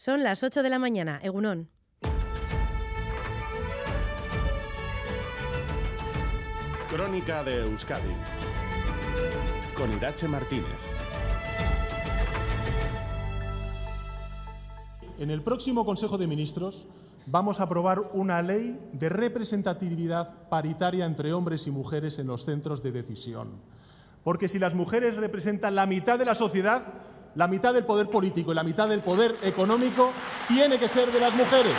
Son 0.00 0.22
las 0.22 0.44
8 0.44 0.62
de 0.62 0.70
la 0.70 0.78
mañana, 0.78 1.18
Egunón. 1.24 1.68
Crónica 6.88 7.42
de 7.42 7.62
Euskadi 7.62 8.14
con 9.76 9.92
Irache 9.92 10.28
Martínez. 10.28 10.86
En 15.18 15.32
el 15.32 15.42
próximo 15.42 15.84
Consejo 15.84 16.16
de 16.16 16.28
Ministros 16.28 16.86
vamos 17.26 17.58
a 17.58 17.64
aprobar 17.64 17.98
una 18.12 18.40
ley 18.40 18.78
de 18.92 19.08
representatividad 19.08 20.48
paritaria 20.48 21.06
entre 21.06 21.32
hombres 21.32 21.66
y 21.66 21.72
mujeres 21.72 22.20
en 22.20 22.28
los 22.28 22.44
centros 22.44 22.84
de 22.84 22.92
decisión. 22.92 23.60
Porque 24.22 24.46
si 24.46 24.60
las 24.60 24.74
mujeres 24.74 25.16
representan 25.16 25.74
la 25.74 25.86
mitad 25.86 26.20
de 26.20 26.24
la 26.24 26.36
sociedad, 26.36 26.84
la 27.38 27.46
mitad 27.46 27.72
del 27.72 27.84
poder 27.84 28.08
político 28.08 28.50
y 28.50 28.54
la 28.56 28.64
mitad 28.64 28.88
del 28.88 28.98
poder 28.98 29.32
económico 29.44 30.12
tiene 30.48 30.76
que 30.76 30.88
ser 30.88 31.12
de 31.12 31.20
las 31.20 31.32
mujeres. 31.36 31.72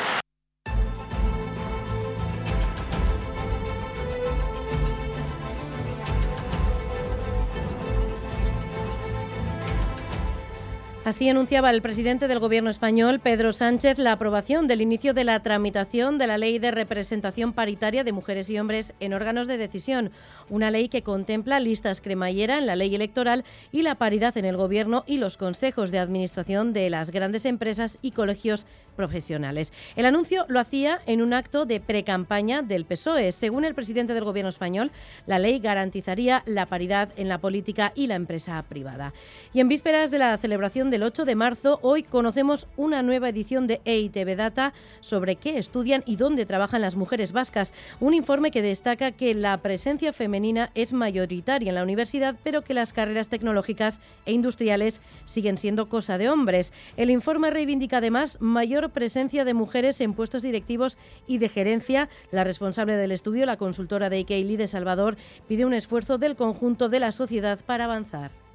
Así 11.09 11.27
anunciaba 11.27 11.71
el 11.71 11.81
presidente 11.81 12.27
del 12.27 12.37
Gobierno 12.37 12.69
español, 12.69 13.19
Pedro 13.19 13.51
Sánchez, 13.51 13.97
la 13.97 14.11
aprobación 14.11 14.67
del 14.67 14.79
inicio 14.79 15.15
de 15.15 15.23
la 15.23 15.39
tramitación 15.39 16.19
de 16.19 16.27
la 16.27 16.37
Ley 16.37 16.59
de 16.59 16.69
Representación 16.69 17.51
Paritaria 17.51 18.03
de 18.03 18.11
Mujeres 18.11 18.47
y 18.51 18.59
Hombres 18.59 18.93
en 18.99 19.15
órganos 19.15 19.47
de 19.47 19.57
decisión, 19.57 20.11
una 20.49 20.69
ley 20.69 20.87
que 20.87 21.01
contempla 21.01 21.59
listas 21.59 21.99
cremallera 21.99 22.59
en 22.59 22.67
la 22.67 22.75
ley 22.75 22.93
electoral 22.93 23.43
y 23.71 23.81
la 23.81 23.95
paridad 23.95 24.37
en 24.37 24.45
el 24.45 24.55
Gobierno 24.55 25.03
y 25.07 25.17
los 25.17 25.35
consejos 25.35 25.89
de 25.89 25.97
administración 25.97 26.73
de 26.73 26.91
las 26.91 27.09
grandes 27.09 27.45
empresas 27.45 27.97
y 28.03 28.11
colegios 28.11 28.67
profesionales. 28.99 29.71
El 29.95 30.05
anuncio 30.05 30.45
lo 30.49 30.59
hacía 30.59 30.99
en 31.05 31.21
un 31.21 31.33
acto 31.33 31.65
de 31.65 31.79
precampaña 31.79 32.61
del 32.61 32.83
PSOE. 32.83 33.31
Según 33.31 33.63
el 33.63 33.73
presidente 33.73 34.13
del 34.13 34.25
Gobierno 34.25 34.49
español, 34.49 34.91
la 35.25 35.39
ley 35.39 35.59
garantizaría 35.59 36.43
la 36.45 36.65
paridad 36.65 37.09
en 37.15 37.29
la 37.29 37.37
política 37.37 37.93
y 37.95 38.07
la 38.07 38.15
empresa 38.15 38.61
privada. 38.67 39.13
Y 39.53 39.61
en 39.61 39.69
vísperas 39.69 40.11
de 40.11 40.17
la 40.17 40.35
celebración 40.35 40.91
del 40.99 41.05
8 41.05 41.23
de 41.23 41.35
marzo, 41.35 41.79
hoy 41.81 42.03
conocemos 42.03 42.67
una 42.75 43.01
nueva 43.03 43.29
edición 43.29 43.67
de 43.67 43.79
EITB 43.85 44.35
Data 44.35 44.73
sobre 44.99 45.37
qué 45.37 45.57
estudian 45.57 46.03
y 46.05 46.17
dónde 46.17 46.45
trabajan 46.45 46.81
las 46.81 46.97
mujeres 46.97 47.31
vascas. 47.31 47.73
Un 48.01 48.13
informe 48.13 48.51
que 48.51 48.61
destaca 48.61 49.13
que 49.13 49.33
la 49.33 49.55
presencia 49.61 50.11
femenina 50.11 50.71
es 50.75 50.91
mayoritaria 50.91 51.69
en 51.69 51.75
la 51.75 51.83
universidad, 51.83 52.35
pero 52.43 52.65
que 52.65 52.73
las 52.73 52.91
carreras 52.91 53.29
tecnológicas 53.29 54.01
e 54.25 54.33
industriales 54.33 54.99
siguen 55.23 55.57
siendo 55.57 55.87
cosa 55.87 56.17
de 56.17 56.27
hombres. 56.27 56.73
El 56.97 57.11
informe 57.11 57.49
reivindica 57.49 57.99
además 57.99 58.35
mayor 58.41 58.89
presencia 58.89 59.45
de 59.45 59.53
mujeres 59.53 60.01
en 60.01 60.13
puestos 60.13 60.41
directivos 60.41 60.97
y 61.27 61.37
de 61.37 61.47
gerencia. 61.47 62.09
La 62.29 62.43
responsable 62.43 62.97
del 62.97 63.13
estudio, 63.13 63.45
la 63.45 63.55
consultora 63.55 64.09
de 64.09 64.17
IKEA 64.17 64.57
de 64.57 64.67
Salvador, 64.67 65.15
pide 65.47 65.63
un 65.63 65.73
esfuerzo 65.73 66.17
del 66.17 66.35
conjunto 66.35 66.89
de 66.89 66.99
la 66.99 67.13
sociedad 67.13 67.57
para 67.65 67.85
avanzar 67.85 68.48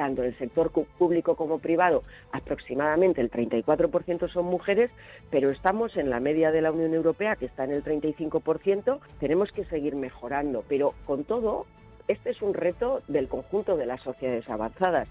tanto 0.00 0.22
en 0.22 0.28
el 0.28 0.38
sector 0.38 0.70
público 0.70 1.36
como 1.36 1.58
privado, 1.58 2.04
aproximadamente 2.32 3.20
el 3.20 3.30
34% 3.30 4.32
son 4.32 4.46
mujeres, 4.46 4.90
pero 5.28 5.50
estamos 5.50 5.94
en 5.98 6.08
la 6.08 6.20
media 6.20 6.50
de 6.50 6.62
la 6.62 6.72
Unión 6.72 6.94
Europea, 6.94 7.36
que 7.36 7.44
está 7.44 7.64
en 7.64 7.72
el 7.72 7.84
35%. 7.84 8.98
Tenemos 9.18 9.52
que 9.52 9.66
seguir 9.66 9.96
mejorando, 9.96 10.64
pero 10.66 10.94
con 11.04 11.24
todo, 11.24 11.66
este 12.08 12.30
es 12.30 12.40
un 12.40 12.54
reto 12.54 13.02
del 13.08 13.28
conjunto 13.28 13.76
de 13.76 13.84
las 13.84 14.00
sociedades 14.00 14.48
avanzadas. 14.48 15.06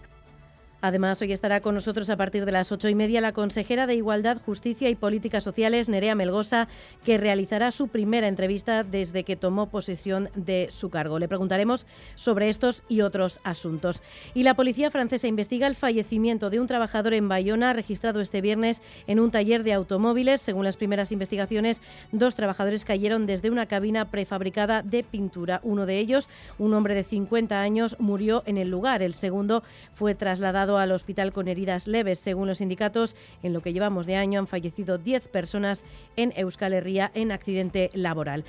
Además, 0.82 1.22
hoy 1.22 1.34
estará 1.34 1.60
con 1.60 1.76
nosotros 1.76 2.10
a 2.10 2.16
partir 2.16 2.46
de 2.46 2.54
las 2.54 2.72
ocho 2.72 2.88
y 2.88 2.96
media 2.96 3.20
la 3.20 3.34
consejera 3.34 3.86
de 3.86 3.96
Igualdad, 3.96 4.38
Justicia 4.46 4.90
y 4.90 4.96
Políticas 4.96 5.44
Sociales, 5.44 5.90
Nerea 5.90 6.16
Melgosa, 6.16 6.70
que 7.04 7.18
realizará 7.18 7.72
su 7.72 7.90
primera 7.90 8.28
entrevista 8.28 8.84
desde 8.84 9.24
que 9.24 9.36
tomó 9.36 9.70
posesión 9.70 10.30
de 10.36 10.70
su 10.72 10.90
cargo. 10.90 11.20
Le 11.20 11.28
preguntaremos 11.28 11.86
sobre 12.16 12.48
estos 12.48 12.84
y 12.88 13.02
otros 13.02 13.40
asuntos. 13.44 14.02
Y 14.34 14.44
la 14.44 14.54
policía 14.54 14.90
francesa 14.90 15.28
investiga 15.28 15.68
el 15.68 15.76
fallecimiento 15.76 16.50
de 16.50 16.60
un 16.60 16.68
trabajador 16.68 17.14
en 17.14 17.28
Bayona 17.28 17.74
registrado 17.74 18.22
este 18.22 18.40
viernes 18.40 18.82
en 19.08 19.20
un 19.20 19.32
taller 19.32 19.64
de 19.64 19.74
automóviles. 19.74 20.40
Según 20.40 20.64
las 20.64 20.78
primeras 20.78 21.12
investigaciones, 21.12 21.82
dos 22.12 22.36
trabajadores 22.36 22.86
cayeron 22.86 23.26
desde 23.26 23.50
una 23.50 23.66
cabina 23.66 24.06
prefabricada 24.06 24.82
de 24.82 25.04
pintura. 25.04 25.60
Uno 25.64 25.86
de 25.86 26.00
ellos, 26.00 26.30
un 26.58 26.74
hombre 26.74 26.96
de 26.96 27.04
50 27.04 27.60
años, 27.60 27.98
murió 28.00 28.44
en 28.46 28.58
el 28.58 28.70
lugar. 28.70 29.02
El 29.02 29.14
segundo 29.14 29.64
fue 29.94 30.16
trasladado 30.16 30.69
al 30.78 30.92
hospital 30.92 31.34
con 31.34 31.48
heridas 31.48 31.88
leves. 31.88 32.20
Según 32.20 32.48
los 32.48 32.60
sindicatos, 32.60 33.16
en 33.44 33.54
lo 33.54 33.62
que 33.62 33.74
llevamos 33.74 34.06
de 34.06 34.16
año 34.16 34.40
han 34.40 34.48
fallecido 34.48 34.98
10 34.98 35.28
personas 35.28 35.84
en 36.16 36.34
Euskal 36.36 36.74
Herria 36.74 37.12
en 37.14 37.32
accidente 37.32 37.90
laboral. 37.94 38.44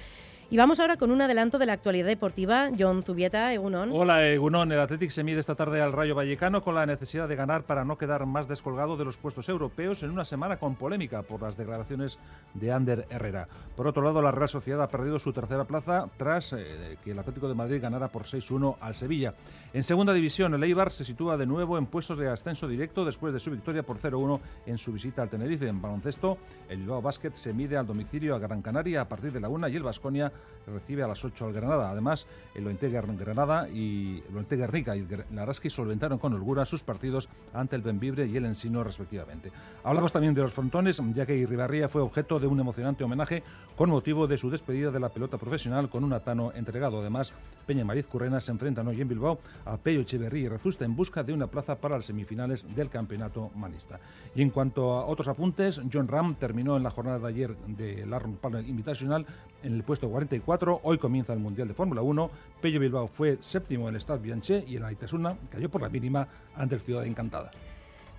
Y 0.53 0.57
vamos 0.57 0.81
ahora 0.81 0.97
con 0.97 1.13
un 1.13 1.23
adelanto 1.23 1.59
de 1.59 1.67
la 1.67 1.75
actualidad 1.75 2.09
deportiva. 2.09 2.71
John 2.77 3.05
Zubieta, 3.05 3.55
Egunon. 3.55 3.91
Hola, 3.93 4.27
Egunon. 4.27 4.73
El 4.73 4.81
Athletic 4.81 5.11
se 5.13 5.23
mide 5.23 5.39
esta 5.39 5.55
tarde 5.55 5.81
al 5.81 5.93
Rayo 5.93 6.17
Vallecano 6.17 6.61
con 6.61 6.75
la 6.75 6.85
necesidad 6.87 7.29
de 7.29 7.37
ganar 7.37 7.63
para 7.63 7.85
no 7.85 7.97
quedar 7.97 8.27
más 8.27 8.49
descolgado 8.49 8.97
de 8.97 9.05
los 9.05 9.17
puestos 9.17 9.49
europeos 9.49 10.03
en 10.03 10.11
una 10.11 10.25
semana 10.25 10.57
con 10.57 10.75
polémica 10.75 11.23
por 11.23 11.41
las 11.41 11.57
declaraciones 11.57 12.19
de 12.55 12.73
Ander 12.73 13.07
Herrera. 13.11 13.47
Por 13.77 13.87
otro 13.87 14.03
lado, 14.03 14.21
la 14.23 14.33
Real 14.33 14.49
Sociedad 14.49 14.83
ha 14.83 14.89
perdido 14.89 15.21
su 15.21 15.33
tercera 15.33 15.63
plaza 15.63 16.09
tras 16.17 16.53
eh, 16.53 16.99
que 17.05 17.13
el 17.13 17.19
Atlético 17.21 17.47
de 17.47 17.55
Madrid 17.55 17.81
ganara 17.81 18.09
por 18.09 18.25
6-1 18.25 18.75
al 18.81 18.97
Sevilla. 18.97 19.35
En 19.73 19.85
segunda 19.85 20.13
división, 20.13 20.53
el 20.55 20.65
Eibar 20.65 20.91
se 20.91 21.05
sitúa 21.05 21.37
de 21.37 21.47
nuevo 21.47 21.79
en 21.79 21.87
puestos 21.87 22.19
de 22.19 22.29
ascenso 22.29 22.67
directo 22.67 23.05
después 23.05 23.33
de 23.33 23.39
su 23.39 23.53
victoria 23.53 23.85
por 23.85 23.99
0-1 23.99 24.41
en 24.67 24.79
su 24.79 24.93
visita 24.93 25.23
al 25.23 25.31
Tenerife. 25.31 25.69
En 25.69 25.81
baloncesto, 25.81 26.39
el 26.69 26.79
Bilbao 26.79 27.01
Basket 27.01 27.35
se 27.35 27.53
mide 27.53 27.77
al 27.77 27.87
domicilio 27.87 28.35
a 28.35 28.41
Gran 28.41 28.63
Canaria 28.63 29.03
a 29.03 29.09
partir 29.09 29.31
de 29.31 29.39
la 29.39 29.49
1 29.49 29.69
y 29.69 29.77
el 29.77 29.85
Vasconia 29.85 30.33
recibe 30.67 31.03
a 31.03 31.09
las 31.09 31.25
8 31.25 31.47
al 31.47 31.53
Granada. 31.53 31.91
Además, 31.91 32.27
el 32.55 32.67
Ointega 32.67 33.01
Granada 33.01 33.69
y 33.69 34.23
el 34.51 34.69
Rica 34.69 34.97
y 34.97 35.01
el 35.01 35.39
Araski 35.39 35.71
solventaron 35.71 36.19
con 36.19 36.35
holgura 36.35 36.65
sus 36.65 36.83
partidos 36.83 37.29
ante 37.53 37.77
el 37.77 37.83
Benvibre 37.83 38.27
y 38.27 38.37
el 38.37 38.45
Ensino 38.45 38.83
respectivamente. 38.83 39.51
Hablamos 39.85 40.13
también 40.13 40.35
de 40.35 40.43
los 40.43 40.53
frontones, 40.53 41.01
ya 41.15 41.27
que 41.27 41.37
Irribarría 41.37 41.89
fue 41.89 42.03
objeto 42.03 42.39
de 42.39 42.47
un 42.47 42.61
emocionante 42.61 43.05
homenaje 43.05 43.43
con 43.77 43.91
motivo 43.91 44.27
de 44.27 44.37
su 44.37 44.51
despedida 44.51 44.91
de 44.91 45.01
la 45.01 45.09
pelota 45.09 45.39
profesional 45.39 45.89
con 45.89 46.05
un 46.05 46.13
atano 46.13 46.53
entregado. 46.55 47.01
Además, 47.01 47.33
Peña 47.67 47.85
Mariz 47.85 48.07
Currena 48.07 48.41
se 48.41 48.53
enfrentan 48.53 48.87
hoy 48.89 49.01
en 49.01 49.09
Bilbao 49.09 49.39
a 49.65 49.77
Pello 49.77 50.01
Echeverría 50.01 50.45
y 50.45 50.49
Rezusta 50.49 50.85
en 50.85 50.97
busca 50.97 51.23
de 51.23 51.33
una 51.33 51.47
plaza 51.47 51.77
para 51.77 51.97
las 51.97 52.07
semifinales 52.07 52.75
del 52.75 52.91
campeonato 52.91 53.51
manista. 53.55 54.01
Y 54.35 54.43
en 54.43 54.51
cuanto 54.51 54.93
a 54.93 55.07
otros 55.07 55.29
apuntes, 55.29 55.81
John 55.93 56.09
Ram 56.09 56.35
terminó 56.35 56.77
en 56.77 56.83
la 56.83 56.91
jornada 56.91 57.19
de 57.19 57.29
ayer 57.29 57.57
del 57.67 58.13
Arnold 58.13 58.39
Palmer 58.39 58.69
Invitational 58.69 59.27
en 59.63 59.75
el 59.75 59.83
puesto 59.83 60.09
44. 60.31 60.81
Hoy 60.85 60.99
comienza 60.99 61.33
el 61.33 61.41
Mundial 61.41 61.67
de 61.67 61.75
Fórmula 61.75 62.03
1. 62.03 62.31
Pello 62.61 62.81
Bilbao 62.81 63.09
fue 63.09 63.39
séptimo 63.41 63.89
en 63.89 63.97
el 63.97 64.01
Stade 64.01 64.21
Bianche 64.21 64.65
y 64.67 64.77
en 64.77 64.85
Aitasuna 64.85 65.37
cayó 65.51 65.69
por 65.69 65.83
la 65.83 65.89
mínima 65.89 66.29
ante 66.55 66.77
el 66.77 66.81
Ciudad 66.81 67.05
Encantada. 67.05 67.51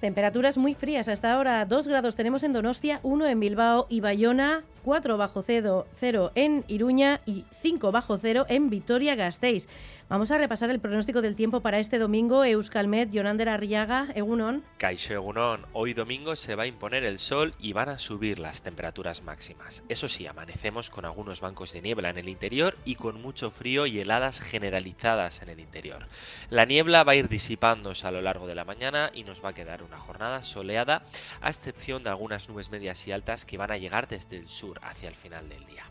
Temperaturas 0.01 0.57
muy 0.57 0.73
frías 0.73 1.07
hasta 1.07 1.33
ahora. 1.33 1.63
2 1.65 1.87
grados 1.87 2.15
tenemos 2.15 2.43
en 2.43 2.53
Donostia, 2.53 2.99
1 3.03 3.27
en 3.27 3.39
Bilbao 3.39 3.85
y 3.87 4.01
Bayona, 4.01 4.63
4 4.83 5.17
bajo 5.17 5.41
cero, 5.41 5.87
0 5.99 6.31
en 6.35 6.63
Iruña 6.67 7.21
y 7.25 7.45
5 7.61 7.91
bajo 7.91 8.17
cero 8.17 8.45
en 8.49 8.69
Vitoria-Gasteiz. 8.69 9.67
Vamos 10.11 10.29
a 10.29 10.37
repasar 10.37 10.69
el 10.69 10.81
pronóstico 10.81 11.21
del 11.21 11.37
tiempo 11.37 11.61
para 11.61 11.79
este 11.79 11.97
domingo. 11.97 12.43
Euskalmet, 12.43 13.11
Jonander 13.13 13.47
Arriaga, 13.47 14.07
Egunon. 14.13 14.61
Caixo 14.77 15.13
Egunon, 15.13 15.65
hoy 15.71 15.93
domingo 15.93 16.35
se 16.35 16.55
va 16.55 16.63
a 16.63 16.67
imponer 16.67 17.05
el 17.05 17.17
sol 17.17 17.53
y 17.59 17.71
van 17.71 17.87
a 17.87 17.97
subir 17.97 18.37
las 18.37 18.61
temperaturas 18.61 19.23
máximas. 19.23 19.83
Eso 19.87 20.09
sí, 20.09 20.27
amanecemos 20.27 20.89
con 20.89 21.05
algunos 21.05 21.39
bancos 21.39 21.71
de 21.71 21.81
niebla 21.81 22.09
en 22.09 22.17
el 22.17 22.27
interior 22.27 22.77
y 22.83 22.95
con 22.95 23.21
mucho 23.21 23.51
frío 23.51 23.85
y 23.85 24.01
heladas 24.01 24.41
generalizadas 24.41 25.41
en 25.43 25.47
el 25.47 25.61
interior. 25.61 26.07
La 26.49 26.65
niebla 26.65 27.05
va 27.05 27.13
a 27.13 27.15
ir 27.15 27.29
disipándose 27.29 28.05
a 28.05 28.11
lo 28.11 28.21
largo 28.21 28.47
de 28.47 28.55
la 28.55 28.65
mañana 28.65 29.11
y 29.13 29.23
nos 29.23 29.41
va 29.41 29.51
a 29.51 29.55
quedar 29.55 29.81
una 29.81 29.97
jornada 29.97 30.41
soleada, 30.41 31.03
a 31.39 31.49
excepción 31.49 32.03
de 32.03 32.09
algunas 32.09 32.49
nubes 32.49 32.69
medias 32.69 33.07
y 33.07 33.13
altas 33.13 33.45
que 33.45 33.57
van 33.57 33.71
a 33.71 33.77
llegar 33.77 34.09
desde 34.09 34.35
el 34.35 34.49
hacia 34.81 35.09
el 35.09 35.15
final 35.15 35.49
del 35.49 35.65
día. 35.65 35.85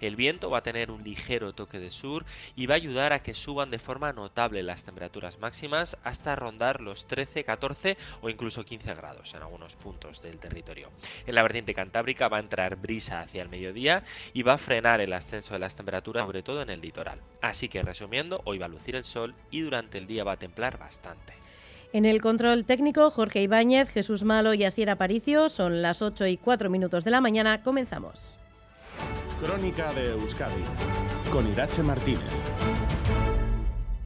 El 0.00 0.16
viento 0.16 0.50
va 0.50 0.58
a 0.58 0.62
tener 0.62 0.90
un 0.90 1.02
ligero 1.02 1.54
toque 1.54 1.78
de 1.78 1.90
sur 1.90 2.24
y 2.56 2.66
va 2.66 2.74
a 2.74 2.76
ayudar 2.76 3.12
a 3.12 3.22
que 3.22 3.34
suban 3.34 3.70
de 3.70 3.78
forma 3.78 4.12
notable 4.12 4.62
las 4.62 4.84
temperaturas 4.84 5.38
máximas 5.38 5.96
hasta 6.04 6.36
rondar 6.36 6.80
los 6.80 7.06
13, 7.06 7.44
14 7.44 7.96
o 8.20 8.28
incluso 8.28 8.64
15 8.64 8.94
grados 8.94 9.34
en 9.34 9.42
algunos 9.42 9.76
puntos 9.76 10.20
del 10.22 10.38
territorio. 10.38 10.90
En 11.26 11.34
la 11.34 11.42
vertiente 11.42 11.74
cantábrica 11.74 12.28
va 12.28 12.38
a 12.38 12.40
entrar 12.40 12.76
brisa 12.76 13.20
hacia 13.20 13.42
el 13.42 13.48
mediodía 13.48 14.04
y 14.32 14.42
va 14.42 14.54
a 14.54 14.58
frenar 14.58 15.00
el 15.00 15.12
ascenso 15.12 15.54
de 15.54 15.60
las 15.60 15.76
temperaturas, 15.76 16.26
sobre 16.26 16.42
todo 16.42 16.62
en 16.62 16.70
el 16.70 16.80
litoral. 16.80 17.20
Así 17.40 17.68
que 17.68 17.82
resumiendo, 17.82 18.40
hoy 18.44 18.58
va 18.58 18.66
a 18.66 18.70
lucir 18.70 18.96
el 18.96 19.04
sol 19.04 19.34
y 19.50 19.60
durante 19.60 19.98
el 19.98 20.06
día 20.06 20.24
va 20.24 20.32
a 20.32 20.38
templar 20.38 20.78
bastante. 20.78 21.43
En 21.94 22.06
el 22.06 22.20
control 22.20 22.64
técnico, 22.64 23.08
Jorge 23.08 23.40
Ibáñez, 23.40 23.88
Jesús 23.88 24.24
Malo 24.24 24.52
y 24.52 24.64
Asier 24.64 24.90
Aparicio. 24.90 25.48
Son 25.48 25.80
las 25.80 26.02
8 26.02 26.26
y 26.26 26.36
4 26.36 26.68
minutos 26.68 27.04
de 27.04 27.12
la 27.12 27.20
mañana. 27.20 27.62
Comenzamos. 27.62 28.34
Crónica 29.40 29.92
de 29.92 30.10
Euskadi 30.10 30.64
con 31.30 31.48
Irache 31.48 31.84
Martínez. 31.84 32.32